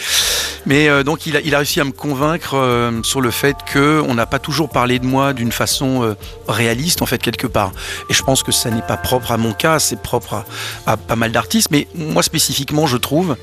Mais 0.67 0.89
euh, 0.89 1.03
donc, 1.03 1.27
il 1.27 1.37
a, 1.37 1.41
il 1.41 1.55
réussi 1.55 1.81
à 1.81 1.85
me 1.85 1.93
convaincre 1.93 2.55
euh, 2.55 3.03
sur 3.03 3.21
le 3.21 3.31
fait 3.31 3.57
qu'on 3.71 4.15
n'a 4.15 4.27
pas 4.27 4.39
toujours 4.39 4.71
parlé 4.71 4.99
de 4.99 5.07
moi 5.07 5.33
d'une 5.33 5.53
façon 5.53 6.03
euh, 6.03 6.15
réaliste, 6.49 7.03
en 7.03 7.07
fait, 7.07 7.19
quelque 7.19 7.47
part. 7.47 7.73
Et 8.09 8.15
je 8.15 8.23
pense 8.23 8.43
que 8.43 8.53
ça 8.53 8.71
n'est 8.71 8.83
pas 8.83 8.97
propre 8.97 9.33
à 9.33 9.37
mon 9.37 9.53
cas, 9.53 9.79
c'est 9.79 10.01
propre 10.01 10.45
à, 10.87 10.93
à 10.93 10.97
pas 10.97 11.17
mal 11.17 11.33
d'artistes, 11.33 11.69
mais 11.71 11.87
moi 11.95 12.23
spécifiquement, 12.23 12.87
je 12.87 12.97
trouve. 12.97 13.37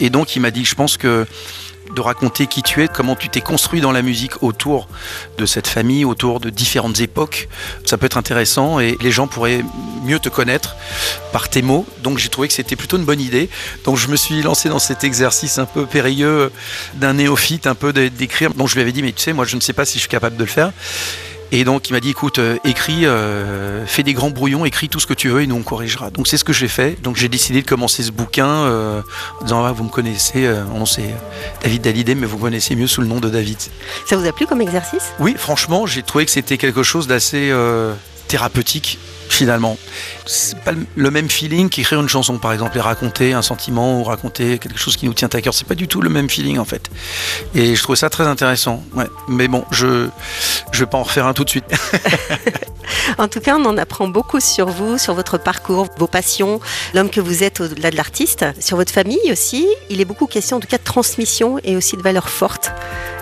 Et 0.00 0.10
donc, 0.10 0.34
il 0.36 0.40
m'a 0.40 0.50
dit 0.50 0.64
Je 0.64 0.74
pense 0.74 0.96
que 0.96 1.26
de 1.98 2.00
raconter 2.00 2.46
qui 2.46 2.62
tu 2.62 2.84
es, 2.84 2.86
comment 2.86 3.16
tu 3.16 3.28
t'es 3.28 3.40
construit 3.40 3.80
dans 3.80 3.90
la 3.90 4.02
musique 4.02 4.44
autour 4.44 4.86
de 5.36 5.46
cette 5.46 5.66
famille, 5.66 6.04
autour 6.04 6.38
de 6.38 6.48
différentes 6.48 7.00
époques. 7.00 7.48
Ça 7.84 7.98
peut 7.98 8.06
être 8.06 8.16
intéressant 8.16 8.78
et 8.78 8.96
les 9.00 9.10
gens 9.10 9.26
pourraient 9.26 9.64
mieux 10.04 10.20
te 10.20 10.28
connaître 10.28 10.76
par 11.32 11.48
tes 11.48 11.60
mots. 11.60 11.84
Donc 12.04 12.18
j'ai 12.18 12.28
trouvé 12.28 12.46
que 12.46 12.54
c'était 12.54 12.76
plutôt 12.76 12.98
une 12.98 13.04
bonne 13.04 13.20
idée. 13.20 13.50
Donc 13.84 13.96
je 13.96 14.06
me 14.06 14.14
suis 14.14 14.40
lancé 14.42 14.68
dans 14.68 14.78
cet 14.78 15.02
exercice 15.02 15.58
un 15.58 15.66
peu 15.66 15.86
périlleux 15.86 16.52
d'un 16.94 17.14
néophyte, 17.14 17.66
un 17.66 17.74
peu 17.74 17.92
d'écrire. 17.92 18.54
Donc 18.54 18.68
je 18.68 18.74
lui 18.74 18.82
avais 18.82 18.92
dit, 18.92 19.02
mais 19.02 19.10
tu 19.10 19.22
sais, 19.22 19.32
moi 19.32 19.44
je 19.44 19.56
ne 19.56 19.60
sais 19.60 19.72
pas 19.72 19.84
si 19.84 19.94
je 19.94 20.02
suis 20.02 20.08
capable 20.08 20.36
de 20.36 20.44
le 20.44 20.50
faire. 20.50 20.70
Et 21.50 21.64
donc 21.64 21.88
il 21.88 21.92
m'a 21.94 22.00
dit 22.00 22.10
écoute, 22.10 22.38
euh, 22.38 22.58
écris, 22.64 23.06
euh, 23.06 23.86
fais 23.86 24.02
des 24.02 24.12
grands 24.12 24.30
brouillons, 24.30 24.64
écris 24.66 24.88
tout 24.88 25.00
ce 25.00 25.06
que 25.06 25.14
tu 25.14 25.28
veux 25.28 25.42
et 25.42 25.46
nous 25.46 25.56
on 25.56 25.62
corrigera. 25.62 26.10
Donc 26.10 26.28
c'est 26.28 26.36
ce 26.36 26.44
que 26.44 26.52
j'ai 26.52 26.68
fait. 26.68 27.00
Donc 27.02 27.16
j'ai 27.16 27.28
décidé 27.28 27.62
de 27.62 27.66
commencer 27.66 28.02
ce 28.02 28.10
bouquin 28.10 28.46
euh, 28.46 29.00
en 29.40 29.44
disant 29.44 29.64
ah, 29.64 29.72
vous 29.72 29.84
me 29.84 29.88
connaissez, 29.88 30.48
on 30.74 30.84
sait 30.84 31.14
David 31.62 31.82
Dalidé, 31.82 32.14
mais 32.14 32.26
vous 32.26 32.36
me 32.36 32.42
connaissez 32.42 32.76
mieux 32.76 32.86
sous 32.86 33.00
le 33.00 33.06
nom 33.06 33.20
de 33.20 33.30
David. 33.30 33.58
Ça 34.06 34.16
vous 34.16 34.26
a 34.26 34.32
plu 34.32 34.46
comme 34.46 34.60
exercice? 34.60 35.12
Oui, 35.20 35.34
franchement, 35.38 35.86
j'ai 35.86 36.02
trouvé 36.02 36.26
que 36.26 36.30
c'était 36.30 36.58
quelque 36.58 36.82
chose 36.82 37.06
d'assez 37.06 37.52
thérapeutique 38.28 38.98
finalement. 39.28 39.76
C'est 40.26 40.58
pas 40.60 40.72
le- 40.96 41.10
même 41.10 41.28
feeling 41.30 41.68
qu'écrire 41.68 42.00
une 42.00 42.08
chanson 42.08 42.38
par 42.38 42.52
exemple 42.52 42.76
et 42.76 42.80
raconter 42.80 43.32
un 43.32 43.42
sentiment 43.42 44.00
ou 44.00 44.04
raconter 44.04 44.58
quelque 44.58 44.78
chose 44.78 44.96
qui 44.96 45.06
nous 45.06 45.14
tient 45.14 45.28
à 45.32 45.40
cœur. 45.40 45.54
C'est 45.54 45.66
pas 45.66 45.74
du 45.74 45.88
tout 45.88 46.00
le 46.02 46.10
même 46.10 46.28
feeling 46.28 46.58
en 46.58 46.64
fait. 46.64 46.90
Et 47.54 47.74
je 47.74 47.82
trouvais 47.82 47.96
ça 47.96 48.10
très 48.10 48.24
intéressant. 48.26 48.82
Ouais. 48.94 49.06
Mais 49.28 49.48
bon, 49.48 49.64
je 49.70 50.08
je 50.72 50.80
vais 50.80 50.86
pas 50.86 50.98
en 50.98 51.02
refaire 51.02 51.26
un 51.26 51.32
tout 51.34 51.44
de 51.44 51.50
suite. 51.50 51.64
En 53.18 53.28
tout 53.28 53.40
cas, 53.40 53.56
on 53.58 53.64
en 53.64 53.76
apprend 53.78 54.08
beaucoup 54.08 54.40
sur 54.40 54.68
vous, 54.68 54.96
sur 54.98 55.14
votre 55.14 55.38
parcours, 55.38 55.88
vos 55.98 56.06
passions, 56.06 56.60
l'homme 56.94 57.10
que 57.10 57.20
vous 57.20 57.42
êtes 57.42 57.60
au-delà 57.60 57.90
de 57.90 57.96
l'artiste, 57.96 58.44
sur 58.60 58.76
votre 58.76 58.92
famille 58.92 59.18
aussi. 59.30 59.66
Il 59.90 60.00
est 60.00 60.04
beaucoup 60.04 60.26
question 60.26 60.56
en 60.56 60.60
tout 60.60 60.68
cas 60.68 60.78
de 60.78 60.84
transmission 60.84 61.58
et 61.64 61.76
aussi 61.76 61.96
de 61.96 62.02
valeurs 62.02 62.28
fortes 62.28 62.70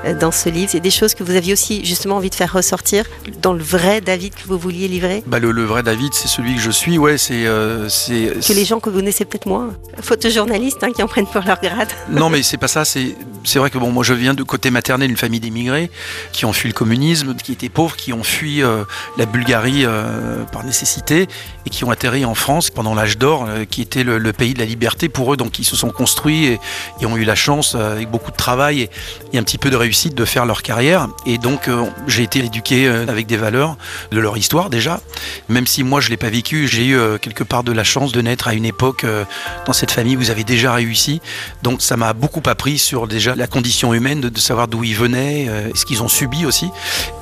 euh, 0.04 0.14
dans 0.14 0.30
ce 0.32 0.48
livre. 0.48 0.70
C'est 0.70 0.80
des 0.80 0.90
choses 0.90 1.14
que 1.14 1.24
vous 1.24 1.34
aviez 1.36 1.52
aussi 1.52 1.84
justement 1.84 2.16
envie 2.16 2.30
de 2.30 2.34
faire 2.34 2.52
ressortir 2.52 3.04
dans 3.42 3.52
le 3.52 3.62
vrai 3.62 4.00
David 4.00 4.34
que 4.34 4.46
vous 4.46 4.58
vouliez 4.58 4.86
livrer? 4.88 5.22
Bah, 5.26 5.38
le, 5.38 5.50
le 5.52 5.64
vrai 5.64 5.82
David, 5.82 5.95
c'est 6.14 6.28
celui 6.28 6.54
que 6.54 6.60
je 6.60 6.70
suis. 6.70 6.98
Ouais, 6.98 7.18
c'est. 7.18 7.46
euh, 7.46 7.88
Que 7.88 8.52
les 8.52 8.64
gens 8.64 8.80
que 8.80 8.90
vous 8.90 8.96
connaissez 8.98 9.24
peut-être 9.24 9.46
moins, 9.46 9.70
photojournalistes 10.00 10.82
hein, 10.82 10.92
qui 10.94 11.02
en 11.02 11.06
prennent 11.08 11.26
pour 11.26 11.42
leur 11.42 11.60
grade. 11.60 11.88
Non, 12.10 12.28
mais 12.30 12.42
c'est 12.42 12.56
pas 12.56 12.68
ça. 12.68 12.84
C'est 12.84 13.58
vrai 13.58 13.70
que 13.70 13.78
bon, 13.78 13.90
moi, 13.92 14.04
je 14.04 14.14
viens 14.14 14.34
de 14.34 14.42
côté 14.42 14.70
maternel 14.70 15.08
d'une 15.08 15.16
famille 15.16 15.40
d'immigrés 15.40 15.90
qui 16.32 16.44
ont 16.44 16.52
fui 16.52 16.68
le 16.68 16.74
communisme, 16.74 17.34
qui 17.36 17.52
étaient 17.52 17.68
pauvres, 17.68 17.96
qui 17.96 18.12
ont 18.12 18.22
fui 18.22 18.62
euh, 18.62 18.84
la 19.18 19.26
Bulgarie 19.26 19.84
euh, 19.84 20.44
par 20.52 20.64
nécessité 20.64 21.28
et 21.66 21.70
qui 21.70 21.84
ont 21.84 21.90
atterri 21.90 22.24
en 22.24 22.34
France 22.34 22.70
pendant 22.70 22.94
l'âge 22.94 23.18
d'or, 23.18 23.46
euh, 23.48 23.64
qui 23.64 23.82
était 23.82 24.04
le, 24.04 24.18
le 24.18 24.32
pays 24.32 24.54
de 24.54 24.58
la 24.58 24.64
liberté 24.64 25.08
pour 25.08 25.32
eux. 25.32 25.36
Donc, 25.36 25.58
ils 25.58 25.64
se 25.64 25.76
sont 25.76 25.90
construits 25.90 26.46
et, 26.46 26.60
et 27.00 27.06
ont 27.06 27.16
eu 27.16 27.24
la 27.24 27.34
chance, 27.34 27.74
avec 27.74 28.10
beaucoup 28.10 28.30
de 28.30 28.36
travail 28.36 28.82
et, 28.82 28.90
et 29.32 29.38
un 29.38 29.42
petit 29.42 29.58
peu 29.58 29.70
de 29.70 29.76
réussite, 29.76 30.14
de 30.14 30.24
faire 30.24 30.46
leur 30.46 30.62
carrière. 30.62 31.08
Et 31.26 31.38
donc, 31.38 31.68
j'ai 32.06 32.22
été 32.22 32.38
éduqué 32.40 32.86
avec 32.88 33.26
des 33.26 33.36
valeurs 33.36 33.76
de 34.10 34.18
leur 34.20 34.36
histoire 34.36 34.70
déjà. 34.70 35.00
Même 35.48 35.66
si 35.66 35.82
moi, 35.86 36.00
je 36.00 36.10
l'ai 36.10 36.16
pas 36.16 36.28
vécu, 36.28 36.68
j'ai 36.68 36.86
eu 36.86 36.96
euh, 36.96 37.18
quelque 37.18 37.44
part 37.44 37.64
de 37.64 37.72
la 37.72 37.84
chance 37.84 38.12
de 38.12 38.20
naître 38.20 38.48
à 38.48 38.54
une 38.54 38.64
époque 38.64 39.04
euh, 39.04 39.24
dans 39.66 39.72
cette 39.72 39.90
famille 39.90 40.16
où 40.16 40.20
vous 40.20 40.30
avez 40.30 40.44
déjà 40.44 40.74
réussi. 40.74 41.20
Donc 41.62 41.80
ça 41.80 41.96
m'a 41.96 42.12
beaucoup 42.12 42.42
appris 42.46 42.78
sur 42.78 43.06
déjà 43.06 43.34
la 43.34 43.46
condition 43.46 43.94
humaine, 43.94 44.20
de, 44.20 44.38
savoir 44.38 44.68
d'où 44.68 44.84
ils 44.84 44.96
venaient, 44.96 45.46
euh, 45.48 45.70
ce 45.74 45.84
qu'ils 45.84 46.02
ont 46.02 46.08
subi 46.08 46.44
aussi. 46.44 46.68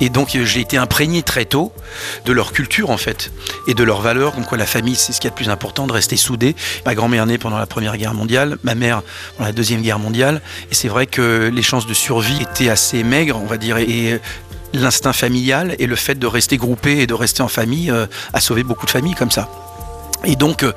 Et 0.01 0.09
donc 0.09 0.37
j'ai 0.43 0.59
été 0.59 0.77
imprégné 0.77 1.23
très 1.23 1.45
tôt 1.45 1.71
de 2.25 2.31
leur 2.33 2.51
culture 2.51 2.89
en 2.89 2.97
fait 2.97 3.31
et 3.67 3.73
de 3.73 3.83
leurs 3.83 4.01
valeurs. 4.01 4.33
Comme 4.33 4.45
quoi 4.45 4.57
la 4.57 4.65
famille 4.65 4.95
c'est 4.95 5.13
ce 5.13 5.21
qu'il 5.21 5.27
y 5.27 5.29
a 5.29 5.31
de 5.31 5.35
plus 5.35 5.49
important, 5.49 5.87
de 5.87 5.93
rester 5.93 6.17
soudé. 6.17 6.55
Ma 6.85 6.95
grand-mère 6.95 7.25
née 7.25 7.37
pendant 7.37 7.57
la 7.57 7.67
Première 7.67 7.97
Guerre 7.97 8.13
mondiale, 8.13 8.57
ma 8.63 8.75
mère 8.75 9.03
pendant 9.37 9.47
la 9.47 9.53
Deuxième 9.53 9.81
Guerre 9.81 9.99
mondiale. 9.99 10.41
Et 10.71 10.75
c'est 10.75 10.87
vrai 10.87 11.05
que 11.05 11.51
les 11.53 11.63
chances 11.63 11.87
de 11.87 11.93
survie 11.93 12.41
étaient 12.41 12.69
assez 12.69 13.03
maigres, 13.03 13.39
on 13.41 13.45
va 13.45 13.57
dire. 13.57 13.77
Et 13.77 14.19
l'instinct 14.75 15.13
familial 15.13 15.75
et 15.79 15.87
le 15.87 15.95
fait 15.95 16.15
de 16.15 16.27
rester 16.27 16.57
groupé 16.57 16.99
et 16.99 17.07
de 17.07 17.13
rester 17.13 17.41
en 17.41 17.47
famille 17.47 17.91
euh, 17.91 18.07
a 18.33 18.39
sauvé 18.39 18.63
beaucoup 18.63 18.85
de 18.85 18.91
familles 18.91 19.15
comme 19.15 19.31
ça. 19.31 19.49
Et 20.23 20.35
donc, 20.35 20.63
euh, 20.63 20.71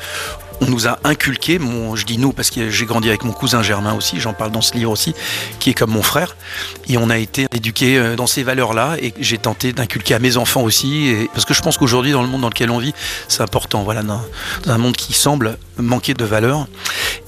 on 0.61 0.67
nous 0.67 0.89
a 0.89 0.99
inculqué, 1.05 1.59
mon, 1.59 1.95
je 1.95 2.05
dis 2.05 2.19
nous 2.19 2.33
parce 2.33 2.51
que 2.51 2.69
j'ai 2.69 2.85
grandi 2.85 3.09
avec 3.09 3.25
mon 3.25 3.33
cousin 3.33 3.63
Germain 3.63 3.95
aussi, 3.95 4.19
j'en 4.19 4.33
parle 4.33 4.51
dans 4.51 4.61
ce 4.61 4.75
livre 4.75 4.91
aussi, 4.91 5.15
qui 5.61 5.71
est 5.71 5.75
comme 5.75 5.91
mon 5.91 6.03
frère, 6.03 6.37
et 6.89 6.99
on 6.99 7.11
a 7.11 7.19
été 7.19 7.47
éduqués 7.55 7.97
euh, 7.97 8.17
dans 8.17 8.27
ces 8.27 8.43
valeurs-là, 8.43 8.97
et 9.01 9.15
j'ai 9.21 9.39
tenté 9.39 9.73
d'inculquer 9.73 10.15
à 10.15 10.19
mes 10.19 10.37
enfants 10.37 10.63
aussi, 10.63 11.09
et, 11.09 11.31
parce 11.33 11.45
que 11.45 11.55
je 11.55 11.63
pense 11.63 11.79
qu'aujourd'hui, 11.79 12.13
dans 12.13 12.23
le 12.23 12.29
monde 12.29 12.41
dans 12.41 12.49
lequel 12.49 12.71
on 12.71 12.79
vit, 12.79 12.93
c'est 13.29 13.43
important, 13.43 13.85
voilà, 13.85 14.03
dans, 14.03 14.21
dans 14.65 14.73
un 14.73 14.79
monde 14.79 14.97
qui 14.97 15.13
semble 15.13 15.59
manquer 15.77 16.15
de 16.15 16.25
valeurs, 16.25 16.67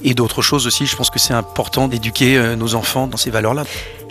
et 0.03 0.15
d'autres 0.15 0.43
choses 0.43 0.67
aussi, 0.67 0.87
je 0.87 0.97
pense 0.97 1.11
que 1.11 1.21
c'est 1.21 1.35
important 1.35 1.87
d'éduquer 1.87 2.57
nos 2.57 2.75
enfants 2.75 3.07
dans 3.07 3.17
ces 3.17 3.31
valeurs-là. 3.31 3.65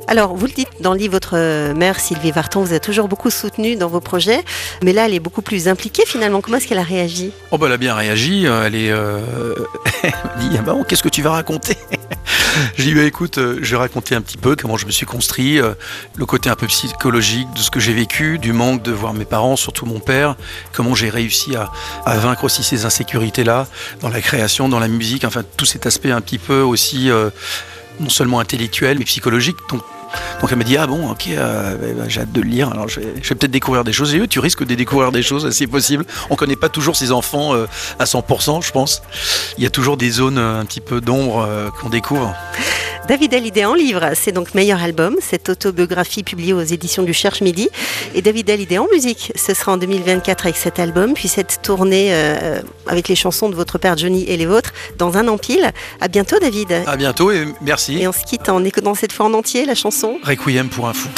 Alors, 0.09 0.35
vous 0.35 0.47
le 0.47 0.51
dites 0.51 0.69
dans 0.79 0.93
le 0.93 0.97
livre, 0.97 1.11
votre 1.11 1.37
euh, 1.37 1.75
mère, 1.75 1.99
Sylvie 1.99 2.31
Vartan, 2.31 2.63
vous 2.63 2.73
a 2.73 2.79
toujours 2.79 3.07
beaucoup 3.07 3.29
soutenu 3.29 3.75
dans 3.75 3.89
vos 3.89 3.99
projets, 3.99 4.43
mais 4.81 4.91
là, 4.91 5.05
elle 5.05 5.13
est 5.13 5.19
beaucoup 5.19 5.43
plus 5.43 5.67
impliquée 5.67 6.01
finalement. 6.07 6.41
Comment 6.41 6.57
est-ce 6.57 6.67
qu'elle 6.67 6.79
a 6.79 6.83
réagi? 6.83 7.31
Oh 7.51 7.59
bah 7.59 7.67
elle 7.67 7.73
a 7.73 7.77
bien 7.77 7.93
réagi, 7.93 8.47
euh, 8.47 8.65
elle 8.65 8.73
est... 8.73 8.89
euh, 8.89 9.19
dit, 10.39 10.49
ah 10.57 10.63
bah, 10.63 10.73
bon, 10.73 10.83
qu'est-ce 10.83 11.03
que 11.03 11.09
tu 11.09 11.21
vas 11.21 11.29
raconter? 11.29 11.77
Je 12.75 12.81
lui 12.81 12.89
ai 12.89 12.93
dit, 12.93 12.99
bah, 12.99 13.05
écoute, 13.05 13.37
je 13.37 13.71
vais 13.71 13.77
raconter 13.77 14.15
un 14.15 14.21
petit 14.21 14.37
peu 14.37 14.55
comment 14.55 14.77
je 14.77 14.87
me 14.87 14.91
suis 14.91 15.05
construit, 15.05 15.59
le 16.15 16.25
côté 16.25 16.49
un 16.49 16.55
peu 16.55 16.65
psychologique 16.65 17.47
de 17.53 17.59
ce 17.59 17.69
que 17.69 17.79
j'ai 17.79 17.93
vécu, 17.93 18.39
du 18.39 18.51
manque 18.51 18.81
de 18.81 18.91
voir 18.91 19.13
mes 19.13 19.23
parents, 19.23 19.55
surtout 19.55 19.85
mon 19.85 19.99
père, 19.99 20.35
comment 20.73 20.95
j'ai 20.95 21.09
réussi 21.09 21.55
à, 21.55 21.69
vaincre 22.17 22.43
aussi 22.43 22.63
ces 22.63 22.85
insécurités-là, 22.85 23.67
dans 24.01 24.09
la 24.09 24.19
création, 24.19 24.67
dans 24.67 24.79
la 24.79 24.87
musique, 24.87 25.23
enfin 25.23 25.43
tout 25.57 25.65
cet 25.65 25.85
aspect 25.85 26.11
un 26.11 26.21
petit 26.21 26.39
peu 26.39 26.61
aussi, 26.61 27.11
non 27.99 28.09
seulement 28.09 28.39
intellectuel, 28.39 28.97
mais 28.97 29.05
psychologique. 29.05 29.57
Donc 30.41 30.51
elle 30.51 30.57
m'a 30.57 30.63
dit 30.63 30.77
ah 30.77 30.87
bon 30.87 31.09
ok 31.11 31.27
euh, 31.29 31.75
bah, 31.75 31.87
bah, 31.97 32.03
j'ai 32.07 32.21
hâte 32.21 32.31
de 32.31 32.41
le 32.41 32.47
lire 32.47 32.69
alors 32.71 32.87
je 32.87 32.99
vais, 32.99 33.05
peut-être 33.11 33.51
découvrir 33.51 33.83
des 33.83 33.93
choses 33.93 34.13
et 34.15 34.19
eux 34.19 34.27
tu 34.27 34.39
risques 34.39 34.65
de 34.65 34.75
découvrir 34.75 35.11
des 35.11 35.21
choses 35.21 35.49
c'est 35.51 35.67
possible 35.67 36.05
on 36.29 36.35
connaît 36.35 36.55
pas 36.55 36.69
toujours 36.69 36.95
ses 36.95 37.11
enfants 37.11 37.53
euh, 37.53 37.67
à 37.99 38.05
100% 38.05 38.65
je 38.65 38.71
pense 38.71 39.01
il 39.57 39.63
y 39.63 39.67
a 39.67 39.69
toujours 39.69 39.97
des 39.97 40.09
zones 40.09 40.37
euh, 40.37 40.59
un 40.59 40.65
petit 40.65 40.81
peu 40.81 41.01
d'ombre 41.01 41.45
euh, 41.47 41.69
qu'on 41.69 41.89
découvre 41.89 42.33
David 43.07 43.33
Hallyday 43.33 43.65
en 43.65 43.73
livre, 43.73 44.11
c'est 44.13 44.31
donc 44.31 44.53
Meilleur 44.53 44.83
album, 44.83 45.15
cette 45.19 45.49
autobiographie 45.49 46.21
publiée 46.21 46.53
aux 46.53 46.61
éditions 46.61 47.01
du 47.01 47.11
Cherche 47.11 47.41
Midi. 47.41 47.67
Et 48.13 48.21
David 48.21 48.51
Hallyday 48.51 48.77
en 48.77 48.85
musique, 48.93 49.31
ce 49.35 49.55
sera 49.55 49.71
en 49.71 49.77
2024 49.77 50.45
avec 50.45 50.57
cet 50.57 50.77
album, 50.77 51.15
puis 51.15 51.27
cette 51.27 51.59
tournée 51.63 52.13
avec 52.85 53.07
les 53.07 53.15
chansons 53.15 53.49
de 53.49 53.55
votre 53.55 53.79
père 53.79 53.97
Johnny 53.97 54.25
et 54.25 54.37
les 54.37 54.45
vôtres 54.45 54.73
dans 54.99 55.17
un 55.17 55.27
empile. 55.27 55.71
À 56.01 56.07
bientôt 56.07 56.37
David. 56.39 56.71
à 56.85 56.97
bientôt 56.97 57.31
et 57.31 57.47
merci 57.61 57.97
Et 57.99 58.07
on 58.07 58.11
se 58.11 58.23
quitte 58.23 58.47
en 58.47 58.63
écoutant 58.63 58.93
cette 58.93 59.13
fois 59.13 59.25
en 59.25 59.33
entier 59.33 59.65
la 59.65 59.73
chanson 59.73 59.98
chanson. 59.99 60.19
Requiem 60.23 60.69
pour 60.69 60.87
un 60.87 60.93
fou. 60.93 61.09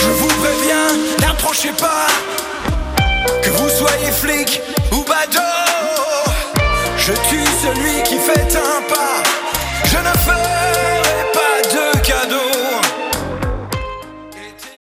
Je 0.00 0.06
vous 0.06 0.28
préviens, 0.28 1.26
n'approchez 1.26 1.72
pas, 1.72 2.06
que 3.42 3.50
vous 3.50 3.68
soyez 3.68 4.10
flic 4.12 4.60
ou 4.92 5.02
badaud. 5.02 5.40
Je 6.98 7.12
tue 7.12 7.44
celui 7.62 8.02
qui 8.04 8.16
fait 8.18 8.56
un 8.56 8.82
pas, 8.88 9.22
je 9.84 9.96
ne 9.96 10.14
fais 10.24 10.71